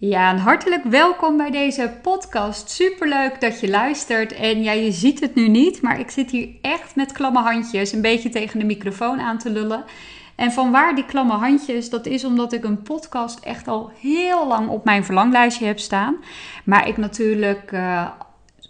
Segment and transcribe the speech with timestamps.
[0.00, 2.70] Ja, en hartelijk welkom bij deze podcast.
[2.70, 4.32] Superleuk dat je luistert.
[4.32, 7.92] En ja, je ziet het nu niet, maar ik zit hier echt met klamme handjes
[7.92, 9.84] een beetje tegen de microfoon aan te lullen.
[10.36, 11.90] En van waar die klamme handjes?
[11.90, 16.16] Dat is omdat ik een podcast echt al heel lang op mijn verlanglijstje heb staan.
[16.64, 18.10] Maar ik natuurlijk uh,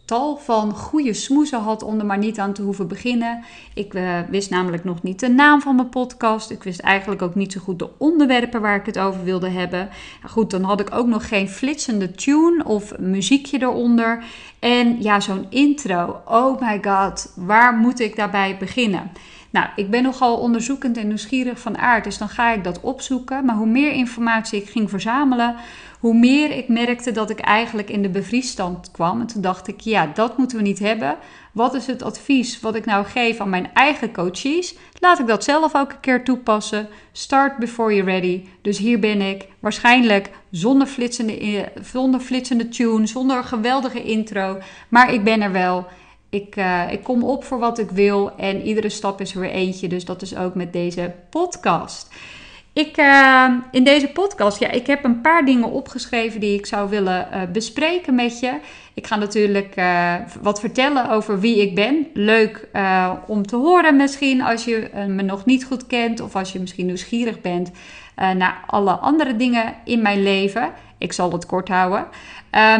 [0.08, 3.44] tal van goede smoezen had om er maar niet aan te hoeven beginnen.
[3.74, 6.50] Ik uh, wist namelijk nog niet de naam van mijn podcast.
[6.50, 9.88] Ik wist eigenlijk ook niet zo goed de onderwerpen waar ik het over wilde hebben.
[10.26, 14.24] goed, dan had ik ook nog geen flitsende tune of muziekje eronder.
[14.58, 16.20] En ja, zo'n intro.
[16.24, 19.10] Oh my god, waar moet ik daarbij beginnen?
[19.50, 23.44] Nou, ik ben nogal onderzoekend en nieuwsgierig van aard, dus dan ga ik dat opzoeken.
[23.44, 25.56] Maar hoe meer informatie ik ging verzamelen,
[25.98, 29.20] hoe meer ik merkte dat ik eigenlijk in de bevriesstand kwam.
[29.20, 31.16] En toen dacht ik, ja, dat moeten we niet hebben.
[31.52, 34.74] Wat is het advies wat ik nou geef aan mijn eigen coaches?
[35.00, 36.88] Laat ik dat zelf ook een keer toepassen.
[37.12, 38.44] Start before you're ready.
[38.62, 44.58] Dus hier ben ik, waarschijnlijk zonder flitsende, zonder flitsende tune, zonder geweldige intro.
[44.88, 45.86] Maar ik ben er wel.
[46.30, 49.50] Ik, uh, ik kom op voor wat ik wil en iedere stap is er weer
[49.50, 49.88] eentje.
[49.88, 52.08] Dus dat is ook met deze podcast.
[52.78, 56.88] Ik, uh, in deze podcast, ja, ik heb een paar dingen opgeschreven die ik zou
[56.90, 58.52] willen uh, bespreken met je.
[58.94, 62.06] Ik ga natuurlijk uh, wat vertellen over wie ik ben.
[62.14, 62.68] Leuk
[63.26, 66.86] om te horen misschien als je me nog niet goed kent of als je misschien
[66.86, 67.70] nieuwsgierig bent
[68.14, 70.70] naar alle andere dingen in mijn leven.
[70.98, 72.06] Ik zal het kort houden.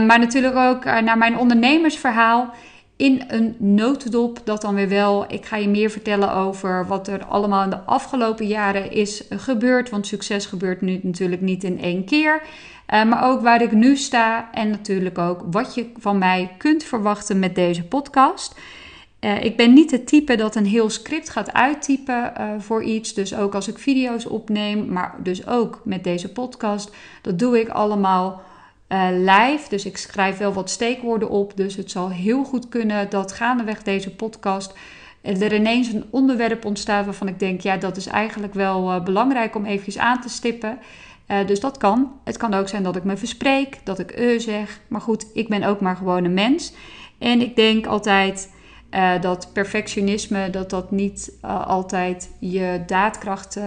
[0.06, 2.54] maar natuurlijk ook naar mijn ondernemersverhaal
[2.98, 5.32] in een notendop dat dan weer wel.
[5.32, 9.91] Ik ga je meer vertellen over wat er allemaal in de afgelopen jaren is gebeurd.
[9.91, 12.42] Want succes gebeurt nu natuurlijk niet in één keer.
[12.94, 16.84] Uh, maar ook waar ik nu sta en natuurlijk ook wat je van mij kunt
[16.84, 18.54] verwachten met deze podcast.
[19.20, 23.14] Uh, ik ben niet het type dat een heel script gaat uittypen uh, voor iets.
[23.14, 26.94] Dus ook als ik video's opneem, maar dus ook met deze podcast.
[27.22, 28.42] Dat doe ik allemaal
[28.89, 29.69] uh, live.
[29.69, 31.56] Dus ik schrijf wel wat steekwoorden op.
[31.56, 34.75] Dus het zal heel goed kunnen dat gaandeweg deze podcast
[35.22, 39.54] er ineens een onderwerp ontstaat waarvan ik denk, ja, dat is eigenlijk wel uh, belangrijk
[39.54, 40.78] om eventjes aan te stippen.
[41.28, 42.12] Uh, dus dat kan.
[42.25, 44.81] Het kan ook zijn dat ik me verspreek, dat ik uh zeg.
[44.88, 46.72] Maar goed, ik ben ook maar gewoon een mens.
[47.19, 48.50] En ik denk altijd
[48.91, 53.59] uh, dat perfectionisme, dat dat niet altijd je daadkracht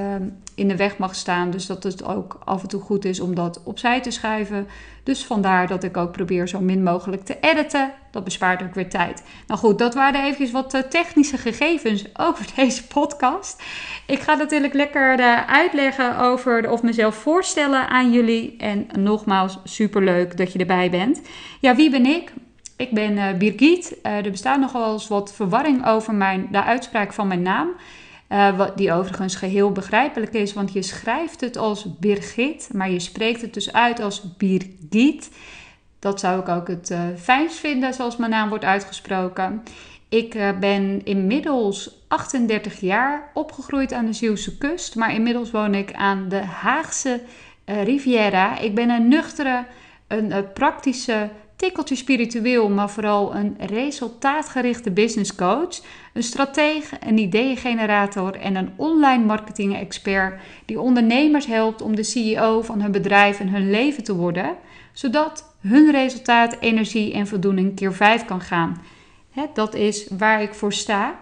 [0.56, 1.52] in de weg mag staan.
[1.52, 4.68] Dus dat het ook af en toe goed is om dat opzij te schuiven.
[5.04, 7.94] Dus vandaar dat ik ook probeer zo min mogelijk te editen.
[8.12, 9.24] Dat bespaart ook weer tijd.
[9.48, 13.64] Nou goed, dat waren even wat eh, technische gegevens over deze podcast.
[14.08, 15.18] Ik ga natuurlijk lekker
[15.48, 18.56] uitleggen over of mezelf voorstellen aan jullie.
[18.58, 21.22] En nogmaals, superleuk dat je erbij bent.
[21.60, 22.34] Ja, wie ben ik?
[22.82, 23.98] Ik ben uh, Birgit.
[24.02, 27.70] er bestaat nog wel eens wat verwarring over mijn, de uitspraak van mijn naam.
[28.30, 33.00] Uh, wat, die overigens geheel begrijpelijk is, want je schrijft het als Birgit, maar je
[33.00, 35.30] spreekt het dus uit als Birgit.
[36.00, 39.64] Dat zou ik ook het fijnst vinden, zoals mijn naam wordt uitgesproken.
[40.10, 46.30] Ik ben inmiddels 38 jaar opgegroeid aan de Zeeuwse kust, maar inmiddels woon ik aan
[46.30, 47.22] de Haagse
[47.66, 48.60] Riviera.
[48.60, 49.66] Ik ben een nuchtere,
[50.08, 51.30] een praktische
[51.62, 55.82] tikkeltje spiritueel, maar vooral een resultaatgerichte business coach,
[56.14, 62.62] een stratege, een ideeëngenerator en een online marketing expert die ondernemers helpt om de CEO
[62.62, 64.56] van hun bedrijf en hun leven te worden,
[64.94, 68.82] zodat hun resultaat, energie en voldoening keer 5 kan gaan.
[69.54, 71.20] dat is waar ik voor sta.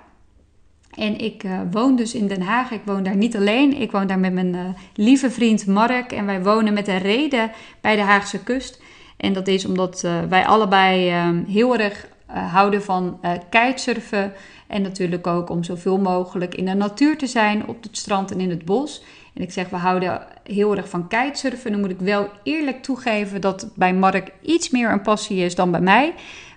[0.89, 2.71] En ik uh, woon dus in Den Haag.
[2.71, 3.73] Ik woon daar niet alleen.
[3.73, 4.61] Ik woon daar met mijn uh,
[4.93, 6.11] lieve vriend Mark.
[6.11, 7.51] En wij wonen met een reden
[7.81, 8.81] bij de Haagse kust.
[9.19, 13.19] En dat is omdat uh, wij allebei uh, heel erg uh, houden van
[13.49, 14.33] kitesurfen.
[14.67, 18.39] En natuurlijk ook om zoveel mogelijk in de natuur te zijn, op het strand en
[18.39, 19.03] in het bos.
[19.33, 21.71] En ik zeg, we houden heel erg van kitesurfen.
[21.71, 25.71] Dan moet ik wel eerlijk toegeven dat bij Mark iets meer een passie is dan
[25.71, 26.13] bij mij.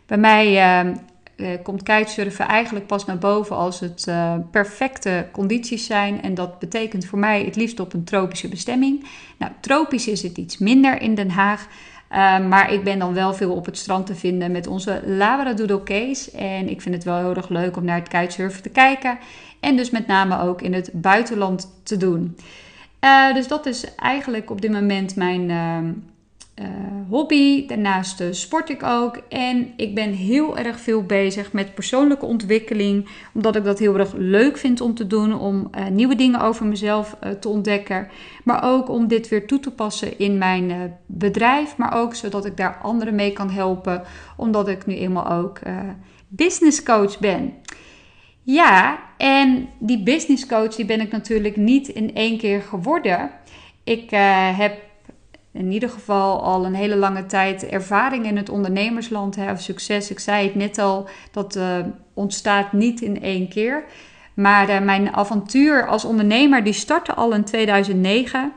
[0.06, 0.94] Bij mij ehm,
[1.62, 4.10] komt kitesurfen eigenlijk pas naar boven als het
[4.50, 6.22] perfecte condities zijn.
[6.22, 9.06] En dat betekent voor mij het liefst op een tropische bestemming.
[9.38, 11.66] Nou, tropisch is het iets minder in Den Haag.
[12.12, 15.82] Uh, maar ik ben dan wel veel op het strand te vinden met onze Labradoodle
[15.82, 16.30] Case.
[16.30, 19.18] En ik vind het wel heel erg leuk om naar het kitesurfen te kijken.
[19.60, 22.36] En dus met name ook in het buitenland te doen.
[23.04, 25.78] Uh, dus dat is eigenlijk op dit moment mijn, uh,
[26.62, 26.68] uh,
[27.08, 27.66] hobby.
[27.66, 29.16] Daarnaast uh, sport ik ook.
[29.28, 33.08] En ik ben heel erg veel bezig met persoonlijke ontwikkeling.
[33.34, 35.38] Omdat ik dat heel erg leuk vind om te doen.
[35.38, 38.08] Om uh, nieuwe dingen over mezelf te ontdekken.
[38.44, 41.76] Maar ook om dit weer toe te passen in mijn bedrijf.
[41.76, 44.02] Maar ook zodat ik daar anderen mee kan helpen.
[44.36, 45.58] Omdat ik nu eenmaal ook
[46.28, 47.52] business coach ben.
[48.42, 53.30] Ja, en die business coach die ben ik natuurlijk niet in één keer geworden.
[53.84, 54.10] Ik
[54.56, 54.78] heb
[55.52, 60.10] in ieder geval al een hele lange tijd ervaring in het ondernemersland of succes.
[60.10, 61.76] Ik zei het net al, dat uh,
[62.14, 63.84] ontstaat niet in één keer.
[64.34, 68.52] Maar uh, mijn avontuur als ondernemer die startte al in 2009.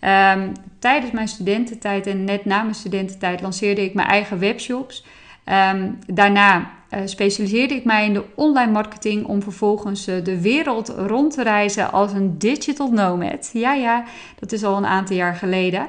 [0.00, 5.04] Um, tijdens mijn studententijd en net na mijn studententijd lanceerde ik mijn eigen webshops.
[5.74, 11.34] Um, daarna uh, specialiseerde ik mij in de online marketing om vervolgens de wereld rond
[11.34, 13.50] te reizen als een digital nomad.
[13.52, 14.04] Ja, ja,
[14.38, 15.88] dat is al een aantal jaar geleden.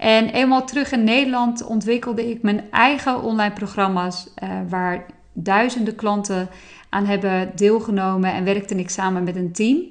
[0.00, 6.48] En eenmaal terug in Nederland ontwikkelde ik mijn eigen online programma's uh, waar duizenden klanten
[6.88, 9.82] aan hebben deelgenomen en werkte ik samen met een team.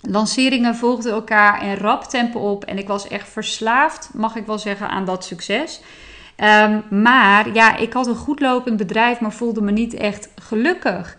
[0.00, 4.58] Lanceringen volgden elkaar in rap tempo op en ik was echt verslaafd, mag ik wel
[4.58, 5.80] zeggen, aan dat succes.
[6.36, 11.18] Um, maar ja, ik had een goed lopend bedrijf, maar voelde me niet echt gelukkig.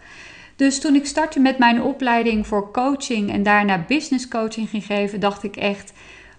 [0.56, 5.20] Dus toen ik startte met mijn opleiding voor coaching en daarna business coaching ging geven,
[5.20, 5.94] dacht ik echt: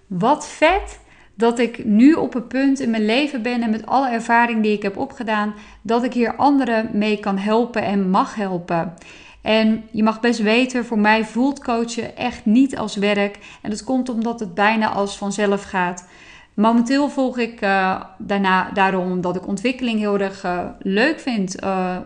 [0.07, 0.99] wat vet
[1.39, 4.73] dat ik nu op een punt in mijn leven ben en met alle ervaring die
[4.73, 8.93] ik heb opgedaan, dat ik hier anderen mee kan helpen en mag helpen.
[9.41, 13.39] En je mag best weten, voor mij voelt coachen echt niet als werk.
[13.61, 16.07] En dat komt omdat het bijna als vanzelf gaat.
[16.53, 21.97] Momenteel volg ik uh, daarna, daarom omdat ik ontwikkeling heel erg uh, leuk vind, uh,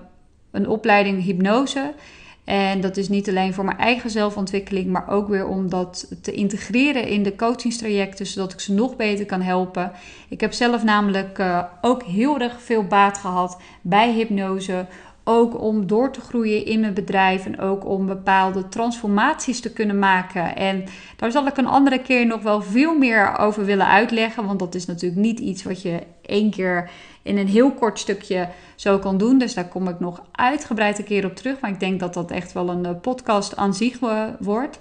[0.51, 1.93] een opleiding hypnose.
[2.43, 6.31] En dat is niet alleen voor mijn eigen zelfontwikkeling, maar ook weer om dat te
[6.31, 9.91] integreren in de coachingstrajecten, zodat ik ze nog beter kan helpen.
[10.29, 14.85] Ik heb zelf namelijk uh, ook heel erg veel baat gehad bij hypnose.
[15.23, 19.99] Ook om door te groeien in mijn bedrijf en ook om bepaalde transformaties te kunnen
[19.99, 20.55] maken.
[20.55, 20.83] En
[21.15, 24.45] daar zal ik een andere keer nog wel veel meer over willen uitleggen.
[24.45, 26.89] Want dat is natuurlijk niet iets wat je één keer
[27.21, 29.37] in een heel kort stukje zo kan doen.
[29.37, 31.59] Dus daar kom ik nog uitgebreid een keer op terug.
[31.59, 33.99] Maar ik denk dat dat echt wel een eh, podcast aan zich
[34.39, 34.77] wordt.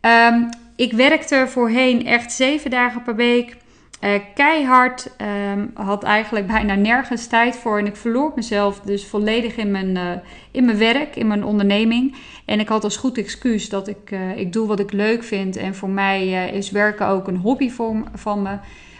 [0.00, 3.56] Um, ik werkte voorheen echt zeven dagen per week.
[4.00, 5.10] Uh, keihard.
[5.52, 7.78] Um, had eigenlijk bijna nergens tijd voor.
[7.78, 10.10] En ik verloor mezelf dus volledig in mijn, uh,
[10.50, 12.16] in mijn werk, in mijn onderneming.
[12.44, 15.56] En ik had als goed excuus dat ik, uh, ik doe wat ik leuk vind.
[15.56, 18.56] En voor mij is werken ook een hobby voor, van me.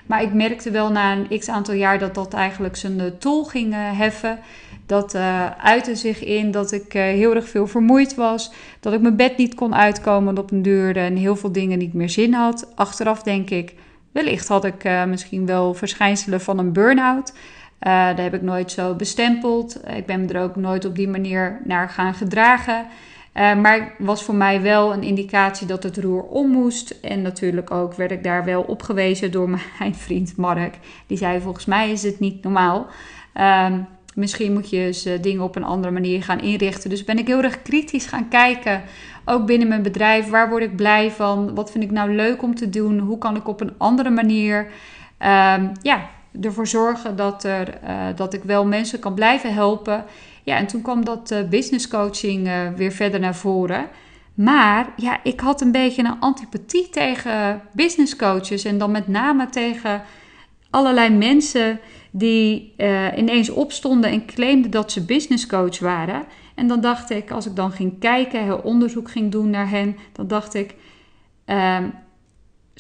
[0.06, 3.74] Maar ik merkte wel na een x aantal jaar dat dat eigenlijk zijn tol ging
[3.76, 4.38] heffen.
[4.86, 5.14] Dat
[5.58, 8.52] uitte zich in dat ik heel erg veel vermoeid was.
[8.80, 10.96] Dat ik mijn bed niet kon uitkomen op een deur.
[10.96, 12.72] En heel veel dingen niet meer zin had.
[12.74, 13.74] Achteraf denk ik
[14.12, 17.32] Wellicht had ik uh, misschien wel verschijnselen van een burn-out.
[17.32, 17.36] Uh,
[17.80, 19.80] daar heb ik nooit zo bestempeld.
[19.96, 22.86] Ik ben er ook nooit op die manier naar gaan gedragen.
[23.34, 26.90] Uh, maar was voor mij wel een indicatie dat het roer om moest.
[26.90, 30.78] En natuurlijk ook werd ik daar wel op gewezen door mijn vriend Mark.
[31.06, 32.86] Die zei: Volgens mij is het niet normaal.
[33.34, 33.66] Uh,
[34.14, 36.90] misschien moet je eens dingen op een andere manier gaan inrichten.
[36.90, 38.82] Dus ben ik heel erg kritisch gaan kijken
[39.24, 41.54] ook binnen mijn bedrijf, waar word ik blij van?
[41.54, 42.98] Wat vind ik nou leuk om te doen?
[42.98, 44.66] Hoe kan ik op een andere manier
[45.18, 46.08] um, ja,
[46.40, 50.04] ervoor zorgen dat, er, uh, dat ik wel mensen kan blijven helpen?
[50.42, 53.88] Ja, en toen kwam dat uh, business coaching weer verder naar voren.
[54.34, 59.48] Maar ja, ik had een beetje een antipathie tegen business coaches en dan met name
[59.48, 60.02] tegen
[60.70, 61.80] allerlei mensen
[62.10, 62.74] die
[63.16, 66.24] ineens opstonden en claimden dat ze business coach waren.
[66.54, 69.96] En dan dacht ik, als ik dan ging kijken, heel onderzoek ging doen naar hen,
[70.12, 70.74] dan dacht ik,
[71.46, 71.92] um,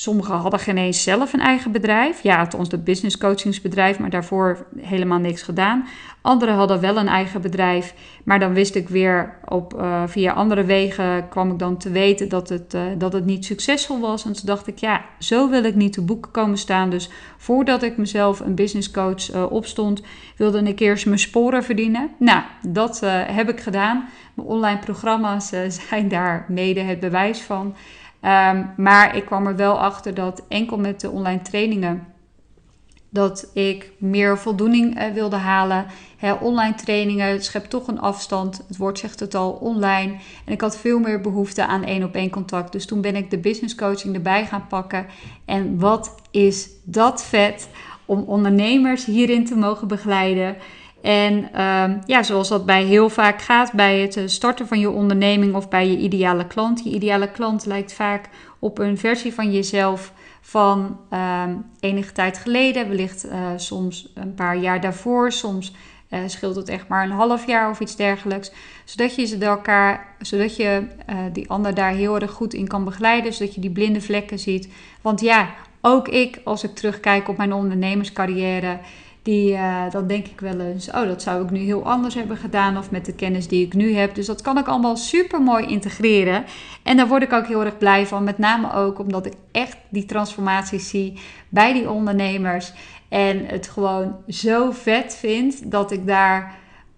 [0.00, 2.22] sommigen hadden geen eens zelf een eigen bedrijf.
[2.22, 5.86] Ja, het ons de business coachingsbedrijf, maar daarvoor helemaal niks gedaan.
[6.20, 7.94] Anderen hadden wel een eigen bedrijf,
[8.24, 12.28] maar dan wist ik weer op, uh, via andere wegen kwam ik dan te weten
[12.28, 14.24] dat het, uh, dat het niet succesvol was.
[14.24, 16.90] En toen dacht ik, ja, zo wil ik niet te boeken komen staan.
[16.90, 20.02] Dus voordat ik mezelf een business coach uh, opstond,
[20.36, 22.10] wilde ik eerst mijn sporen verdienen.
[22.18, 24.08] Nou, dat heb ik gedaan.
[24.34, 25.52] Mijn online programma's
[25.88, 27.74] zijn daar mede het bewijs van.
[28.22, 32.06] Um, maar ik kwam er wel achter dat enkel met de online trainingen
[33.10, 35.86] dat ik meer voldoening uh, wilde halen.
[36.40, 38.64] Online trainingen schept toch een afstand.
[38.68, 40.12] Het woord zegt het al, online.
[40.44, 42.72] En ik had veel meer behoefte aan één op één contact.
[42.72, 45.06] Dus toen ben ik de business coaching erbij gaan pakken.
[45.44, 47.68] En wat is dat vet
[48.04, 50.56] om ondernemers hierin te mogen begeleiden.
[51.02, 54.90] En um, ja, zoals dat bij heel vaak gaat bij het eh, starten van je
[54.90, 56.84] onderneming of bij je ideale klant.
[56.84, 58.28] Je ideale klant lijkt vaak
[58.58, 64.56] op een versie van jezelf van um, enige tijd geleden, wellicht uh, soms een paar
[64.56, 65.74] jaar daarvoor, soms
[66.10, 68.52] uh, scheelt het echt maar een half jaar of iets dergelijks.
[68.84, 70.86] Zodat je, ze elkaar, zodat je
[71.32, 74.68] die ander daar heel erg goed in kan begeleiden, zodat je die blinde vlekken ziet.
[75.00, 75.48] Want ja,
[75.80, 78.78] ook ik, als ik terugkijk op mijn ondernemerscarrière,
[79.22, 82.36] die, uh, dan denk ik wel eens, oh, dat zou ik nu heel anders hebben
[82.36, 82.78] gedaan.
[82.78, 84.14] Of met de kennis die ik nu heb.
[84.14, 86.44] Dus dat kan ik allemaal super mooi integreren.
[86.82, 88.24] En daar word ik ook heel erg blij van.
[88.24, 92.72] Met name ook omdat ik echt die transformaties zie bij die ondernemers.
[93.08, 96.54] En het gewoon zo vet vind dat ik daar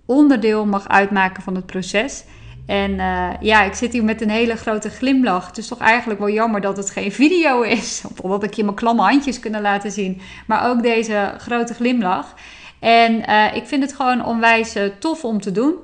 [0.06, 2.24] onderdeel mag uitmaken van het proces.
[2.66, 5.46] En uh, ja, ik zit hier met een hele grote glimlach.
[5.46, 8.02] Het is toch eigenlijk wel jammer dat het geen video is.
[8.22, 10.20] Omdat ik je mijn klamme handjes kunnen laten zien.
[10.46, 12.34] Maar ook deze grote glimlach.
[12.78, 15.74] En uh, ik vind het gewoon onwijs uh, tof om te doen.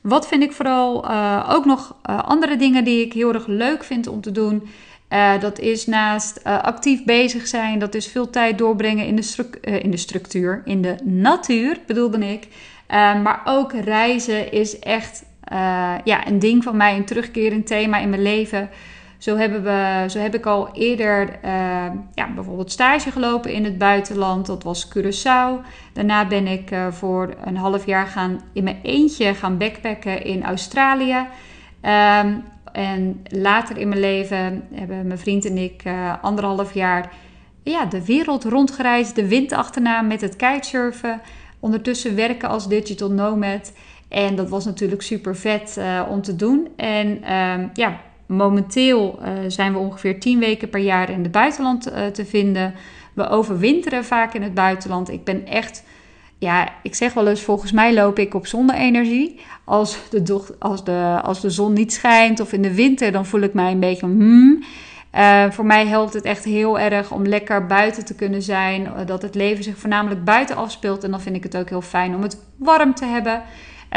[0.00, 1.10] Wat vind ik vooral
[1.48, 4.68] ook nog andere dingen die ik heel erg leuk vind om te doen.
[5.40, 9.96] dat is naast actief bezig zijn, dat is veel tijd doorbrengen in de, in de
[9.96, 12.48] structuur, in de natuur bedoelde ik.
[13.22, 18.10] maar ook reizen is echt uh, ja, een ding van mij, een terugkerend thema in
[18.10, 18.68] mijn leven.
[19.18, 21.50] Zo, hebben we, zo heb ik al eerder uh,
[22.14, 24.46] ja, bijvoorbeeld stage gelopen in het buitenland.
[24.46, 25.66] Dat was Curaçao.
[25.92, 30.44] Daarna ben ik uh, voor een half jaar gaan in mijn eentje gaan backpacken in
[30.44, 31.26] Australië.
[31.82, 35.82] Um, en later in mijn leven hebben mijn vriend en ik
[36.20, 37.12] anderhalf jaar
[37.62, 39.14] ja, de wereld rondgereisd.
[39.14, 41.20] De wind achterna met het kitesurfen.
[41.60, 43.72] Ondertussen werken als digital nomad.
[44.08, 46.68] En dat was natuurlijk super vet uh, om te doen.
[46.76, 51.88] En uh, ja, momenteel uh, zijn we ongeveer 10 weken per jaar in het buitenland
[51.92, 52.74] uh, te vinden.
[53.14, 55.10] We overwinteren vaak in het buitenland.
[55.10, 55.84] Ik ben echt,
[56.38, 59.40] ja, ik zeg wel eens, volgens mij loop ik op zonne-energie.
[59.64, 63.40] Als de, als, de, als de zon niet schijnt of in de winter, dan voel
[63.40, 64.64] ik mij een beetje hmm.
[65.50, 68.88] Voor mij helpt het echt heel erg om lekker buiten te kunnen zijn.
[69.06, 71.04] Dat het leven zich voornamelijk buiten afspeelt.
[71.04, 73.42] En dan vind ik het ook heel fijn om het warm te hebben.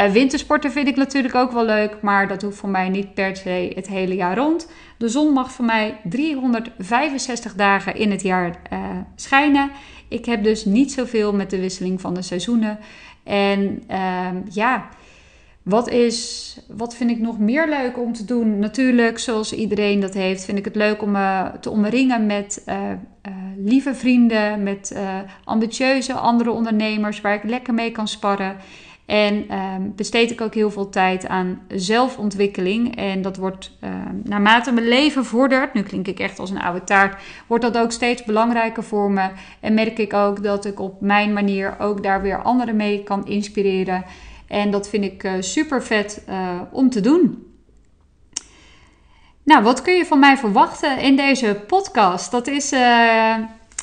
[0.00, 3.36] Uh, wintersporten vind ik natuurlijk ook wel leuk, maar dat hoeft voor mij niet per
[3.36, 4.68] se het hele jaar rond.
[4.98, 8.78] De zon mag voor mij 365 dagen in het jaar uh,
[9.14, 9.70] schijnen.
[10.08, 12.78] Ik heb dus niet zoveel met de wisseling van de seizoenen.
[13.24, 14.88] En uh, ja,
[15.62, 18.58] wat, is, wat vind ik nog meer leuk om te doen?
[18.58, 22.64] Natuurlijk, zoals iedereen dat heeft, vind ik het leuk om me te omringen met
[23.56, 24.96] lieve vrienden, met
[25.44, 28.56] ambitieuze andere ondernemers waar ik lekker mee kan sparren.
[29.10, 32.96] En ehm, besteed ik ook heel veel tijd aan zelfontwikkeling.
[32.96, 36.84] En dat wordt ehm, naarmate mijn leven vordert, nu klink ik echt als een oude
[36.84, 39.30] taart, wordt dat ook steeds belangrijker voor me.
[39.60, 43.26] En merk ik ook dat ik op mijn manier ook daar weer anderen mee kan
[43.26, 44.04] inspireren.
[44.46, 47.46] En dat vind ik uh, super vet uh, om te doen.
[49.42, 52.30] Nou, wat kun je van mij verwachten in deze podcast?
[52.30, 52.72] Dat is.
[52.72, 53.34] Uh,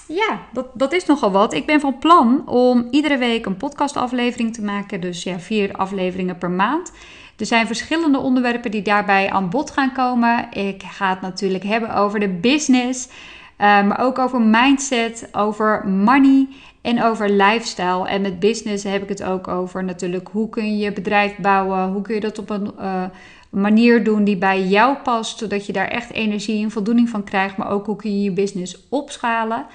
[0.08, 1.54] ja, dat, dat is nogal wat.
[1.54, 5.02] Ik ben van plan om iedere week een podcastaflevering te maken.
[5.02, 6.92] Dus ja, vier afleveringen per maand.
[7.38, 10.48] Er zijn verschillende onderwerpen die daarbij aan bod gaan komen.
[10.52, 13.14] Ik ga het natuurlijk hebben over de business, uh,
[13.58, 16.48] maar ook over mindset, over money
[16.82, 18.08] en over lifestyle.
[18.08, 21.88] En met business heb ik het ook over natuurlijk hoe kun je je bedrijf bouwen,
[21.88, 23.04] hoe kun je dat op een uh,
[23.50, 27.58] manier doen die bij jou past, zodat je daar echt energie en voldoening van krijgt,
[27.58, 29.66] maar ook hoe kun je je business opschalen.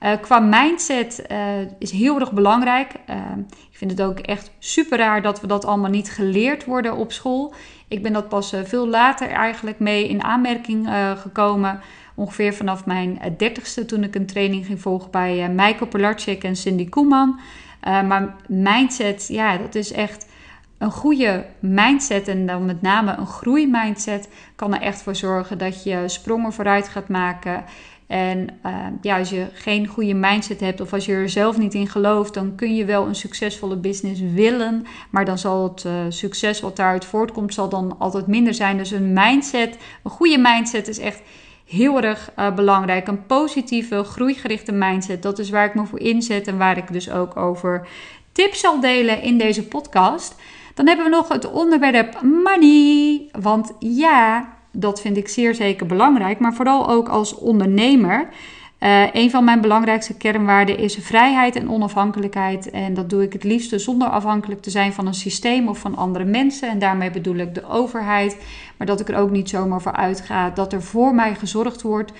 [0.00, 1.38] Uh, qua mindset uh,
[1.78, 2.92] is heel erg belangrijk.
[3.10, 3.16] Uh,
[3.70, 7.12] ik vind het ook echt super raar dat we dat allemaal niet geleerd worden op
[7.12, 7.54] school.
[7.88, 11.80] Ik ben dat pas veel later eigenlijk mee in aanmerking gekomen.
[12.14, 16.88] Ongeveer vanaf mijn dertigste toen ik een training ging volgen bij Michael Pilarczyk en Cindy
[16.88, 17.40] Koeman.
[17.80, 20.26] maar mindset, ja, dat is echt
[20.78, 25.84] een goede mindset en dan met name een groeimindset kan er echt voor zorgen dat
[25.84, 27.64] je sprongen vooruit gaat maken.
[28.10, 31.74] En uh, ja, als je geen goede mindset hebt of als je er zelf niet
[31.74, 34.86] in gelooft, dan kun je wel een succesvolle business willen.
[35.10, 38.76] Maar dan zal het uh, succes wat daaruit voortkomt, zal dan altijd minder zijn.
[38.76, 41.22] Dus een mindset, een goede mindset is echt
[41.64, 43.08] heel erg uh, belangrijk.
[43.08, 47.10] Een positieve, groeigerichte mindset, dat is waar ik me voor inzet en waar ik dus
[47.10, 47.88] ook over
[48.32, 50.34] tips zal delen in deze podcast.
[50.74, 53.28] Dan hebben we nog het onderwerp money.
[53.40, 58.28] Want ja, dat vind ik zeer zeker belangrijk, maar vooral ook als ondernemer.
[58.80, 62.70] Uh, een van mijn belangrijkste kernwaarden is vrijheid en onafhankelijkheid.
[62.70, 65.96] En dat doe ik het liefste zonder afhankelijk te zijn van een systeem of van
[65.96, 66.68] andere mensen.
[66.68, 68.36] En daarmee bedoel ik de overheid.
[68.76, 72.12] Maar dat ik er ook niet zomaar voor uitga dat er voor mij gezorgd wordt.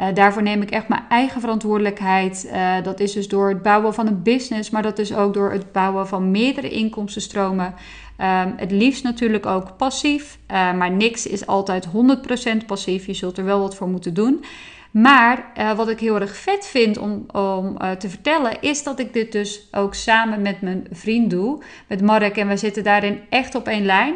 [0.00, 2.48] Uh, daarvoor neem ik echt mijn eigen verantwoordelijkheid.
[2.52, 5.52] Uh, dat is dus door het bouwen van een business, maar dat is ook door
[5.52, 7.74] het bouwen van meerdere inkomstenstromen.
[8.20, 13.06] Um, het liefst natuurlijk ook passief, uh, maar niks is altijd 100% passief.
[13.06, 14.44] Je zult er wel wat voor moeten doen.
[14.90, 15.44] Maar
[15.76, 19.68] wat ik heel erg vet vind om, om te vertellen, is dat ik dit dus
[19.70, 22.36] ook samen met mijn vriend doe, met Mark.
[22.36, 24.14] En we zitten daarin echt op één lijn.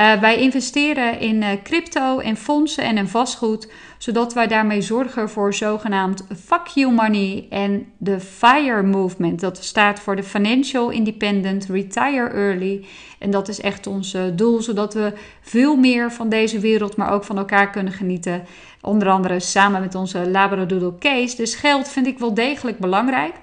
[0.00, 5.30] Uh, wij investeren in uh, crypto en fondsen en in vastgoed, zodat wij daarmee zorgen
[5.30, 9.40] voor zogenaamd fuck you money en de FIRE movement.
[9.40, 12.84] Dat staat voor de Financial Independent Retire Early.
[13.18, 17.12] En dat is echt ons uh, doel, zodat we veel meer van deze wereld, maar
[17.12, 18.44] ook van elkaar kunnen genieten.
[18.80, 21.36] Onder andere samen met onze Labradoodle Case.
[21.36, 23.34] Dus geld vind ik wel degelijk belangrijk.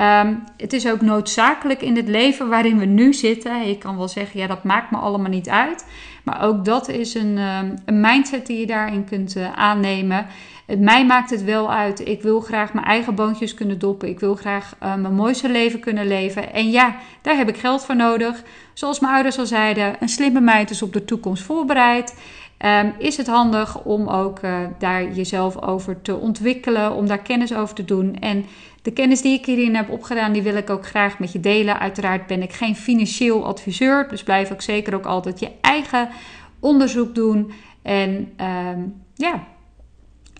[0.00, 3.68] Um, het is ook noodzakelijk in het leven waarin we nu zitten.
[3.68, 5.86] Je kan wel zeggen, ja, dat maakt me allemaal niet uit.
[6.24, 10.26] Maar ook dat is een, um, een mindset die je daarin kunt uh, aannemen.
[10.66, 12.08] Het, mij maakt het wel uit.
[12.08, 14.08] Ik wil graag mijn eigen boontjes kunnen doppen.
[14.08, 16.52] Ik wil graag uh, mijn mooiste leven kunnen leven.
[16.52, 18.42] En ja, daar heb ik geld voor nodig.
[18.72, 22.14] Zoals mijn ouders al zeiden, een slimme meid is op de toekomst voorbereid.
[22.66, 27.54] Um, is het handig om ook uh, daar jezelf over te ontwikkelen, om daar kennis
[27.54, 28.16] over te doen.
[28.20, 28.44] En
[28.82, 31.78] de kennis die ik hierin heb opgedaan, die wil ik ook graag met je delen.
[31.78, 36.08] Uiteraard ben ik geen financieel adviseur, dus blijf ook zeker ook altijd je eigen
[36.60, 37.52] onderzoek doen.
[37.82, 38.32] En
[38.72, 39.44] um, ja,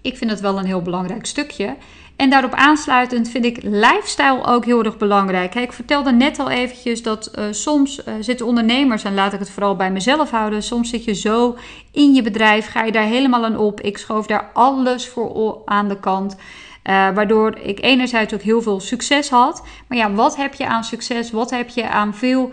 [0.03, 1.77] ik vind het wel een heel belangrijk stukje.
[2.17, 5.55] En daarop aansluitend vind ik lifestyle ook heel erg belangrijk.
[5.55, 9.51] Ik vertelde net al eventjes dat uh, soms uh, zitten ondernemers, en laat ik het
[9.51, 11.57] vooral bij mezelf houden, soms zit je zo
[11.93, 13.81] in je bedrijf, ga je daar helemaal aan op.
[13.81, 16.37] Ik schoof daar alles voor aan de kant.
[16.85, 19.63] Uh, waardoor ik enerzijds ook heel veel succes had.
[19.87, 21.31] Maar ja, wat heb je aan succes?
[21.31, 22.51] Wat heb je aan veel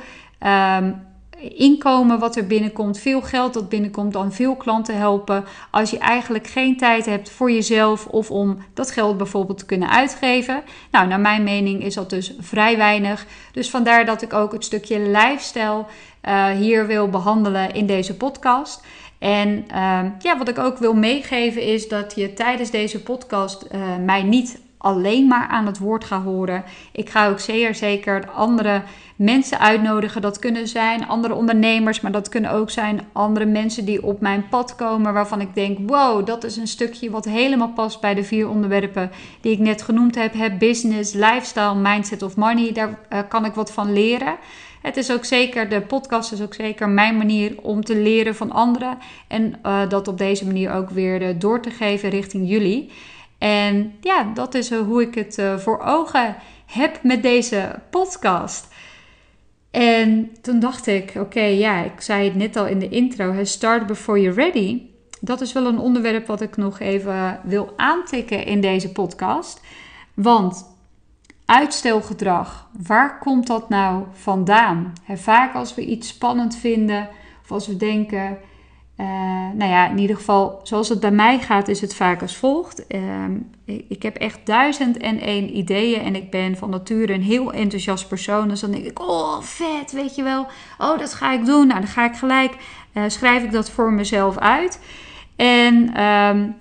[0.80, 1.08] um,
[1.40, 5.46] inkomen wat er binnenkomt, veel geld dat binnenkomt, dan veel klanten helpen.
[5.72, 9.90] Als je eigenlijk geen tijd hebt voor jezelf of om dat geld bijvoorbeeld te kunnen
[9.90, 10.64] uitgeven.
[10.92, 13.26] Nou, naar mijn mening is dat dus vrij weinig.
[13.52, 15.86] Dus vandaar dat ik ook het stukje lifestyle
[16.28, 18.84] uh, hier wil behandelen in deze podcast.
[19.20, 23.82] En uh, ja, wat ik ook wil meegeven is dat je tijdens deze podcast uh,
[24.06, 26.64] mij niet alleen maar aan het woord ga horen.
[26.92, 28.82] Ik ga ook zeer zeker andere
[29.16, 30.22] mensen uitnodigen.
[30.22, 34.48] Dat kunnen zijn andere ondernemers, maar dat kunnen ook zijn andere mensen die op mijn
[34.50, 35.14] pad komen.
[35.14, 39.12] Waarvan ik denk: wow, dat is een stukje wat helemaal past bij de vier onderwerpen
[39.42, 42.72] die ik net genoemd heb: business, lifestyle, mindset of money.
[42.72, 44.38] Daar uh, kan ik wat van leren.
[44.82, 48.52] Het is ook zeker, de podcast is ook zeker mijn manier om te leren van
[48.52, 48.98] anderen.
[49.28, 52.92] En uh, dat op deze manier ook weer uh, door te geven richting jullie.
[53.38, 58.68] En ja, dat is uh, hoe ik het voor ogen heb met deze podcast.
[59.72, 63.88] En toen dacht ik, oké, ja, ik zei het net al in de intro, start
[63.88, 64.82] before you're ready.
[65.22, 69.62] Dat is wel een onderwerp wat ik nog even wil aantikken in deze podcast.
[70.14, 70.66] Want
[71.50, 74.94] uitstelgedrag, waar komt dat nou vandaan?
[75.08, 77.10] Vaak als we iets spannend vinden
[77.44, 78.38] of als we denken,
[78.98, 79.06] uh,
[79.54, 82.86] nou ja, in ieder geval, zoals het bij mij gaat, is het vaak als volgt.
[82.88, 83.04] Uh,
[83.88, 88.08] ik, heb echt duizend en één ideeën en ik ben van nature een heel enthousiast
[88.08, 88.48] persoon.
[88.48, 90.48] Dus dan denk ik, oh vet, weet je wel.
[90.78, 91.68] Oh, dat ga ik doen.
[91.68, 92.56] Nou, dan ga ik gelijk,
[92.94, 94.80] uh, schrijf ik dat voor mezelf uit.
[95.36, 96.56] En um,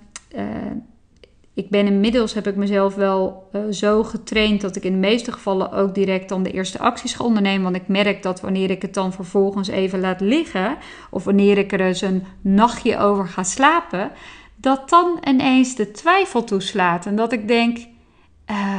[1.59, 5.31] ik ben inmiddels, heb ik mezelf wel uh, zo getraind dat ik in de meeste
[5.31, 7.63] gevallen ook direct dan de eerste acties ga ondernemen.
[7.63, 10.77] Want ik merk dat wanneer ik het dan vervolgens even laat liggen,
[11.09, 14.11] of wanneer ik er eens een nachtje over ga slapen,
[14.55, 17.05] dat dan ineens de twijfel toeslaat.
[17.05, 17.77] En dat ik denk,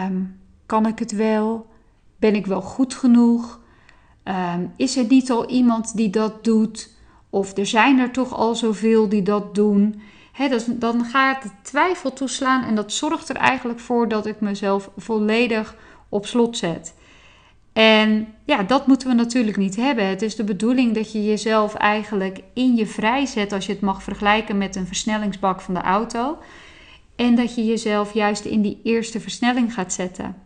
[0.06, 1.66] um, kan ik het wel?
[2.18, 3.60] Ben ik wel goed genoeg?
[4.24, 6.94] Um, is er niet al iemand die dat doet?
[7.30, 10.00] Of er zijn er toch al zoveel die dat doen?
[10.36, 14.90] Dus dan gaat de twijfel toeslaan en dat zorgt er eigenlijk voor dat ik mezelf
[14.96, 15.74] volledig
[16.08, 16.94] op slot zet.
[17.72, 20.06] En ja, dat moeten we natuurlijk niet hebben.
[20.06, 23.80] Het is de bedoeling dat je jezelf eigenlijk in je vrij zet, als je het
[23.80, 26.38] mag vergelijken met een versnellingsbak van de auto.
[27.16, 30.36] En dat je jezelf juist in die eerste versnelling gaat zetten.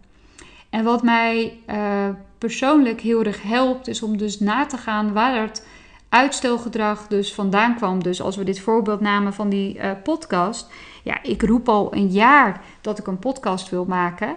[0.70, 5.40] En wat mij uh, persoonlijk heel erg helpt, is om dus na te gaan waar
[5.40, 5.66] het
[6.14, 8.02] uitstelgedrag dus vandaan kwam.
[8.02, 10.72] Dus als we dit voorbeeld namen van die uh, podcast.
[11.02, 14.36] Ja, ik roep al een jaar dat ik een podcast wil maken.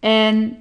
[0.00, 0.56] En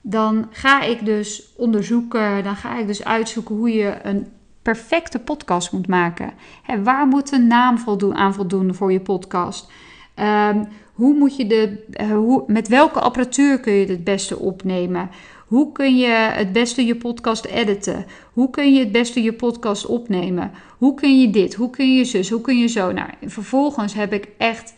[0.00, 4.26] dan ga ik dus onderzoeken, dan ga ik dus uitzoeken hoe je een
[4.62, 6.32] perfecte podcast moet maken.
[6.62, 9.70] Hè, waar moet een naam voldoen, aan voldoen voor je podcast?
[10.16, 15.10] Um, hoe moet je de, uh, hoe, met welke apparatuur kun je het beste opnemen?
[15.54, 18.06] Hoe kun je het beste je podcast editen?
[18.32, 20.50] Hoe kun je het beste je podcast opnemen?
[20.78, 21.54] Hoe kun je dit?
[21.54, 22.30] Hoe kun je zus?
[22.30, 22.92] Hoe kun je zo?
[22.92, 24.74] Nou, vervolgens heb ik echt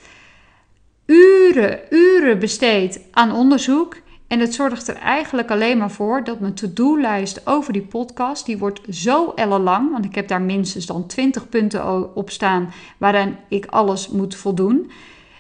[1.07, 3.97] uren, uren besteed aan onderzoek.
[4.27, 8.59] En het zorgt er eigenlijk alleen maar voor dat mijn to-do-lijst over die podcast, die
[8.59, 13.67] wordt zo ellenlang, want ik heb daar minstens dan 20 punten op staan waarin ik
[13.67, 14.91] alles moet voldoen.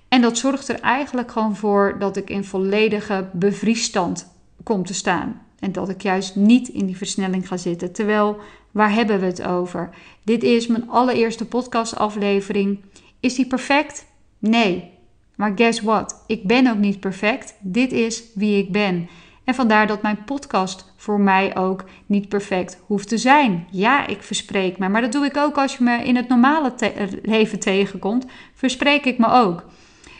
[0.08, 4.34] En dat zorgt er eigenlijk gewoon voor dat ik in volledige bevriesstand
[4.66, 5.42] kom te staan.
[5.58, 7.92] En dat ik juist niet in die versnelling ga zitten.
[7.92, 8.40] Terwijl
[8.76, 9.90] Waar hebben we het over?
[10.24, 12.80] Dit is mijn allereerste podcastaflevering.
[13.20, 14.06] Is die perfect?
[14.38, 14.90] Nee.
[15.36, 16.24] Maar guess what?
[16.26, 17.54] Ik ben ook niet perfect.
[17.60, 19.08] Dit is wie ik ben.
[19.44, 23.66] En vandaar dat mijn podcast voor mij ook niet perfect hoeft te zijn.
[23.70, 26.74] Ja, ik verspreek me, maar dat doe ik ook als je me in het normale
[27.22, 28.26] leven tegenkomt.
[28.54, 29.64] Verspreek ik me ook.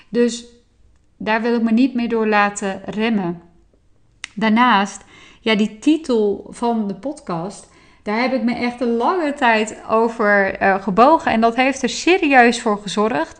[0.08, 0.44] Dus
[1.16, 3.42] daar wil ik me niet meer door laten remmen.
[4.36, 5.04] Daarnaast,
[5.40, 7.68] ja, die titel van de podcast,
[8.02, 11.32] daar heb ik me echt een lange tijd over uh, gebogen.
[11.32, 13.38] En dat heeft er serieus voor gezorgd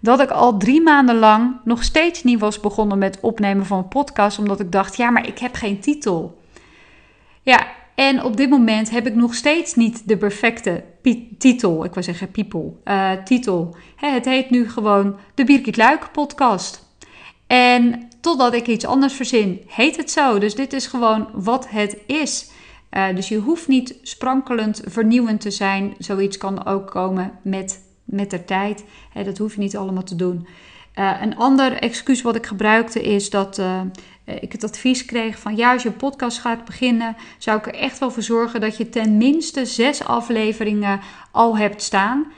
[0.00, 3.88] dat ik al drie maanden lang nog steeds niet was begonnen met opnemen van een
[3.88, 6.38] podcast, omdat ik dacht, ja, maar ik heb geen titel.
[7.42, 10.84] Ja, en op dit moment heb ik nog steeds niet de perfecte
[11.38, 11.84] titel.
[11.84, 12.72] Ik wil zeggen people.
[12.84, 13.76] Uh, titel.
[13.96, 16.88] het heet nu gewoon de Birgit Luik podcast.
[17.46, 20.38] En totdat ik iets anders verzin, heet het zo.
[20.38, 22.50] Dus dit is gewoon wat het is.
[22.90, 25.94] Uh, dus je hoeft niet sprankelend vernieuwend te zijn.
[25.98, 28.84] Zoiets kan ook komen met met de tijd.
[29.24, 30.46] Dat hoef je niet allemaal te doen.
[30.94, 33.80] Uh, een ander excuus wat ik gebruikte is dat uh,
[34.24, 37.98] ik het advies kreeg van ja, als je podcast gaat beginnen, zou ik er echt
[37.98, 42.32] wel voor zorgen dat je ten minste zes afleveringen al hebt staan.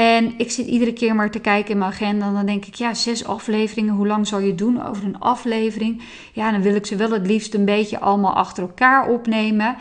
[0.00, 2.74] En ik zit iedere keer maar te kijken in mijn agenda en dan denk ik,
[2.74, 6.02] ja, zes afleveringen, hoe lang zal je doen over een aflevering?
[6.32, 9.76] Ja, dan wil ik ze wel het liefst een beetje allemaal achter elkaar opnemen.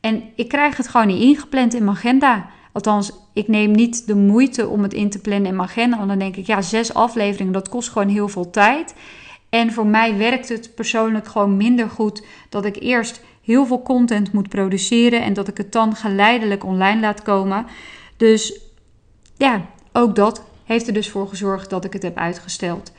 [0.00, 2.50] En ik krijg het gewoon niet ingepland in mijn agenda.
[2.72, 5.96] Althans, ik neem niet de moeite om het in te plannen in mijn agenda.
[5.96, 8.94] Want dan denk ik, ja, zes afleveringen, dat kost gewoon heel veel tijd.
[9.48, 14.32] En voor mij werkt het persoonlijk gewoon minder goed dat ik eerst heel veel content
[14.32, 17.66] moet produceren en dat ik het dan geleidelijk online laat komen.
[18.16, 18.69] Dus
[19.40, 19.60] ja,
[19.92, 22.92] ook dat heeft er dus voor gezorgd dat ik het heb uitgesteld.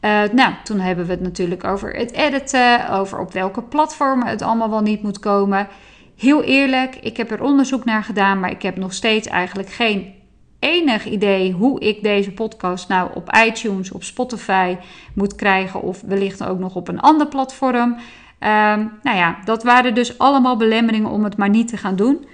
[0.00, 4.42] Uh, nou, toen hebben we het natuurlijk over het editen, over op welke platformen het
[4.42, 5.68] allemaal wel niet moet komen.
[6.16, 10.14] Heel eerlijk, ik heb er onderzoek naar gedaan, maar ik heb nog steeds eigenlijk geen
[10.58, 14.76] enig idee hoe ik deze podcast nou op iTunes, op Spotify
[15.14, 17.96] moet krijgen of wellicht ook nog op een ander platform.
[18.40, 22.26] Um, nou ja, dat waren dus allemaal belemmeringen om het maar niet te gaan doen.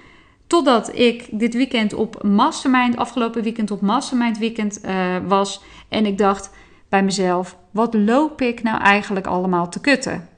[0.47, 5.61] Totdat ik dit weekend op Mastermind, afgelopen weekend op Mastermind weekend uh, was.
[5.89, 6.51] En ik dacht
[6.89, 10.29] bij mezelf, wat loop ik nou eigenlijk allemaal te kutten?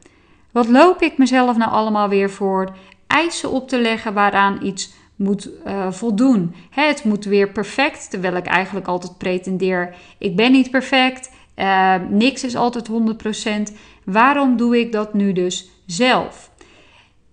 [0.52, 2.74] Wat loop ik mezelf nou allemaal weer voor?
[3.08, 6.56] eisen op te leggen waaraan iets moet uh, voldoen.
[6.70, 12.44] het moet weer perfect, terwijl ik eigenlijk altijd pretendeer: ik ben niet perfect, uh, niks
[12.44, 12.90] is altijd
[13.72, 13.74] 100%.
[14.04, 16.52] Waarom doe ik dat nu dus zelf?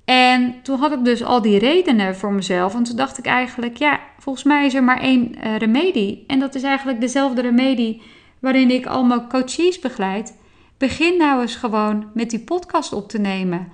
[0.04, 2.74] En toen had ik dus al die redenen voor mezelf.
[2.74, 6.24] En toen dacht ik eigenlijk: ja, volgens mij is er maar één uh, remedie.
[6.26, 8.02] En dat is eigenlijk dezelfde remedie
[8.38, 10.36] waarin ik allemaal coaches begeleid.
[10.78, 13.68] Begin nou eens gewoon met die podcast op te nemen.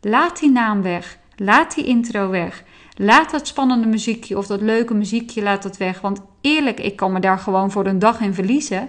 [0.00, 1.18] Laat die naam weg.
[1.36, 2.64] Laat die intro weg.
[2.96, 6.00] Laat dat spannende muziekje of dat leuke muziekje laat dat weg.
[6.00, 8.88] Want eerlijk, ik kan me daar gewoon voor een dag in verliezen.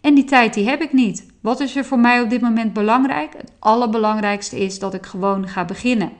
[0.00, 1.32] En die tijd die heb ik niet.
[1.44, 3.32] Wat is er voor mij op dit moment belangrijk?
[3.36, 6.12] Het allerbelangrijkste is dat ik gewoon ga beginnen.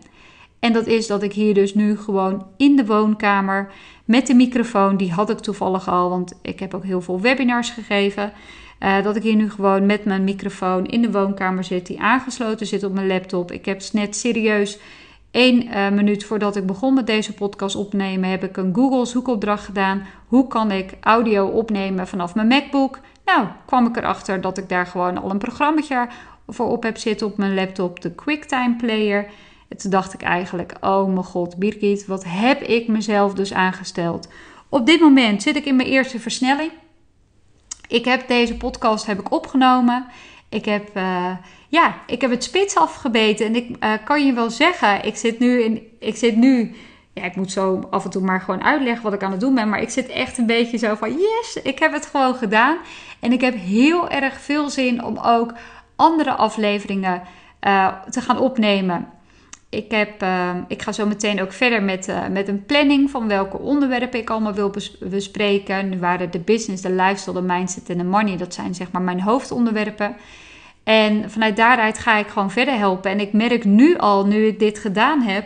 [0.59, 3.73] En dat is dat ik hier dus nu gewoon in de woonkamer
[4.05, 7.71] met de microfoon, die had ik toevallig al, want ik heb ook heel veel webinars
[7.71, 8.33] gegeven.
[8.81, 12.67] Uh, dat ik hier nu gewoon met mijn microfoon in de woonkamer zit, die aangesloten
[12.67, 13.53] zit op mijn laptop.
[13.53, 14.79] Ik heb net serieus
[15.31, 19.65] Eén uh, minuut voordat ik begon met deze podcast opnemen, heb ik een Google zoekopdracht
[19.65, 20.07] gedaan.
[20.27, 22.99] Hoe kan ik audio opnemen vanaf mijn MacBook?
[23.25, 26.09] Nou, kwam ik erachter dat ik daar gewoon al een programma
[26.47, 29.31] voor op heb zitten op mijn laptop, de QuickTime Player.
[29.69, 34.29] En toen dacht ik eigenlijk, oh mijn god, Birgit, wat heb ik mezelf dus aangesteld?
[34.69, 36.71] Op dit moment zit ik in mijn eerste versnelling.
[37.89, 40.07] Ik heb deze podcast heb ik opgenomen.
[40.49, 41.37] Ik heb, uh,
[41.69, 43.47] ja, ik heb het spits afgebeten.
[43.47, 45.83] En ik uh, kan je wel zeggen, ik zit nu in.
[45.99, 46.75] Ik zit nu.
[47.14, 49.55] Ja, ik moet zo af en toe maar gewoon uitleggen wat ik aan het doen
[49.55, 49.68] ben.
[49.68, 52.77] Maar ik zit echt een beetje zo van: yes, ik heb het gewoon gedaan.
[53.20, 55.53] En ik heb heel erg veel zin om ook
[55.96, 57.22] andere afleveringen
[57.61, 59.09] uh, te gaan opnemen.
[59.68, 63.29] Ik, heb, uh, ik ga zo meteen ook verder met, uh, met een planning van
[63.29, 65.88] welke onderwerpen ik allemaal wil bespreken.
[65.88, 68.37] Nu waren de business, de lifestyle, de mindset en de money.
[68.37, 70.16] Dat zijn zeg maar mijn hoofdonderwerpen.
[70.85, 73.11] En vanuit daaruit ga ik gewoon verder helpen.
[73.11, 75.44] En ik merk nu al, nu ik dit gedaan heb,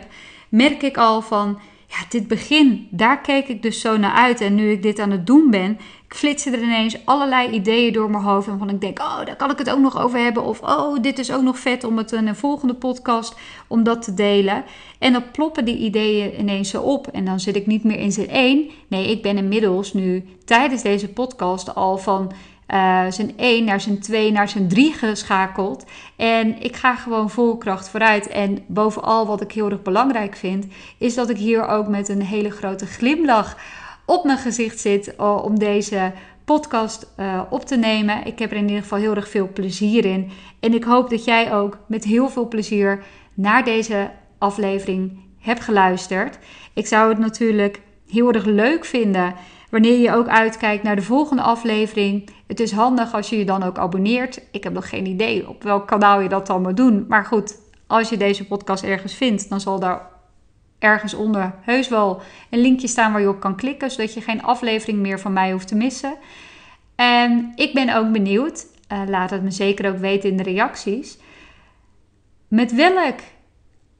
[0.49, 1.59] merk ik al van,
[1.89, 4.41] ja, dit begin, daar keek ik dus zo naar uit.
[4.41, 8.23] En nu ik dit aan het doen ben, flitsen er ineens allerlei ideeën door mijn
[8.23, 8.49] hoofd.
[8.49, 10.45] En van ik denk, oh, daar kan ik het ook nog over hebben.
[10.45, 14.03] Of, oh, dit is ook nog vet om het in een volgende podcast, om dat
[14.03, 14.65] te delen.
[14.99, 17.07] En dan ploppen die ideeën ineens zo op.
[17.07, 18.71] En dan zit ik niet meer in zin één.
[18.89, 22.33] Nee, ik ben inmiddels nu tijdens deze podcast al van
[22.69, 25.85] uh, zijn 1 naar zijn 2 naar zijn 3 geschakeld.
[26.17, 28.29] En ik ga gewoon vol kracht vooruit.
[28.29, 30.67] En bovenal wat ik heel erg belangrijk vind,
[30.99, 33.57] is dat ik hier ook met een hele grote glimlach
[34.07, 36.13] op mijn gezicht zit uh, om deze
[36.45, 38.27] podcast uh, op te nemen.
[38.27, 40.31] Ik heb er in ieder geval heel erg veel plezier in.
[40.61, 43.05] En ik hoop dat jij ook met heel veel plezier
[43.35, 46.39] naar deze aflevering hebt geluisterd.
[46.73, 49.35] Ik zou het natuurlijk heel erg leuk vinden
[49.71, 52.31] wanneer je ook uitkijkt naar de volgende aflevering.
[52.47, 54.41] Het is handig als je je dan ook abonneert.
[54.51, 57.05] Ik heb nog geen idee op welk kanaal je dat dan moet doen.
[57.09, 60.01] Maar goed, als je deze podcast ergens vindt, dan zal daar
[60.79, 64.43] ergens onder heus wel een linkje staan waar je op kan klikken, zodat je geen
[64.43, 66.15] aflevering meer van mij hoeft te missen.
[66.95, 71.19] En ik ben ook benieuwd, uh, laat het me zeker ook weten in de reacties.
[72.49, 73.21] Met welk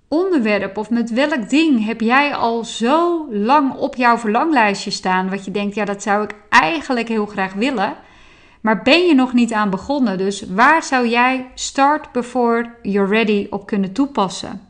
[0.09, 5.31] onderwerp of met welk ding heb jij al zo lang op jouw verlanglijstje staan?
[5.31, 7.97] Wat je denkt, ja, dat zou ik eigenlijk heel graag willen.
[8.61, 10.19] Maar ben je nog niet aan begonnen?
[10.19, 14.61] Dus waar zou jij start before you're ready op kunnen toepassen?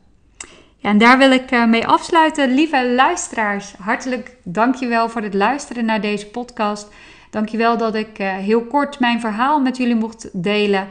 [0.76, 2.54] Ja, en daar wil ik eh, mee afsluiten.
[2.54, 6.88] Lieve luisteraars, hartelijk dankjewel voor het luisteren naar deze podcast.
[7.30, 10.88] Dankjewel dat ik eh, heel kort mijn verhaal met jullie mocht delen.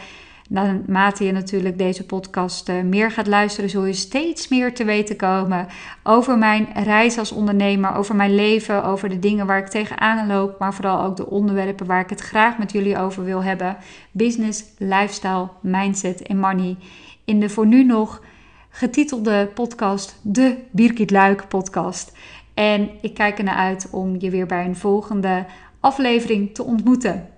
[0.48, 5.16] Naarmate je natuurlijk deze podcast eh, meer gaat luisteren, zul je steeds meer te weten
[5.16, 5.68] komen
[6.04, 10.60] over mijn reis als ondernemer, over mijn leven, over de dingen waar ik tegenaan loop,
[10.60, 13.78] maar vooral ook de onderwerpen waar ik het graag met jullie over wil hebben:
[14.12, 16.78] business, lifestyle, mindset en money.
[17.26, 18.22] In de voor nu nog
[18.70, 22.18] getitelde podcast, de Birgit Luik podcast.
[22.54, 25.46] En ik kijk ernaar uit om je weer bij een volgende
[25.80, 27.30] aflevering te ontmoeten.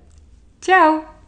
[0.59, 1.18] Ciao!